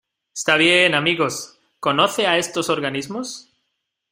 Está 0.33 0.55
bien. 0.55 0.95
Amigos.¿ 0.95 1.59
conoce 1.79 2.25
a 2.25 2.39
estos 2.39 2.69
organismos? 2.69 3.53